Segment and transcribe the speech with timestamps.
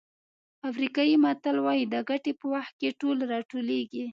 [0.69, 4.05] افریقایي متل وایي د ګټې په وخت ټول راټولېږي.